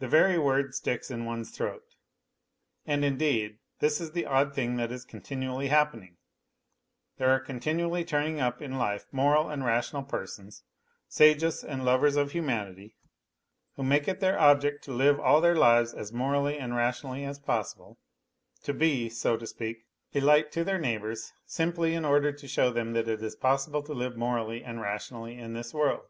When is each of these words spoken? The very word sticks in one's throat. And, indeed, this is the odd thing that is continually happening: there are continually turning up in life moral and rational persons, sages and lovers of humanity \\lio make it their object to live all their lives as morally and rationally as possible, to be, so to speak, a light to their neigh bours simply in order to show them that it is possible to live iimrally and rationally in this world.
The 0.00 0.08
very 0.08 0.40
word 0.40 0.74
sticks 0.74 1.08
in 1.08 1.24
one's 1.24 1.52
throat. 1.52 1.94
And, 2.84 3.04
indeed, 3.04 3.60
this 3.78 4.00
is 4.00 4.10
the 4.10 4.26
odd 4.26 4.54
thing 4.56 4.74
that 4.74 4.90
is 4.90 5.04
continually 5.04 5.68
happening: 5.68 6.16
there 7.18 7.30
are 7.30 7.38
continually 7.38 8.04
turning 8.04 8.40
up 8.40 8.60
in 8.60 8.76
life 8.76 9.06
moral 9.12 9.48
and 9.48 9.64
rational 9.64 10.02
persons, 10.02 10.64
sages 11.06 11.62
and 11.62 11.84
lovers 11.84 12.16
of 12.16 12.32
humanity 12.32 12.96
\\lio 13.76 13.84
make 13.86 14.08
it 14.08 14.18
their 14.18 14.36
object 14.36 14.82
to 14.86 14.92
live 14.92 15.20
all 15.20 15.40
their 15.40 15.54
lives 15.54 15.94
as 15.94 16.12
morally 16.12 16.58
and 16.58 16.74
rationally 16.74 17.24
as 17.24 17.38
possible, 17.38 18.00
to 18.64 18.74
be, 18.74 19.08
so 19.08 19.36
to 19.36 19.46
speak, 19.46 19.86
a 20.12 20.18
light 20.20 20.50
to 20.50 20.64
their 20.64 20.80
neigh 20.80 20.98
bours 20.98 21.32
simply 21.46 21.94
in 21.94 22.04
order 22.04 22.32
to 22.32 22.48
show 22.48 22.72
them 22.72 22.94
that 22.94 23.06
it 23.06 23.22
is 23.22 23.36
possible 23.36 23.84
to 23.84 23.92
live 23.94 24.14
iimrally 24.14 24.60
and 24.66 24.80
rationally 24.80 25.38
in 25.38 25.52
this 25.52 25.72
world. 25.72 26.08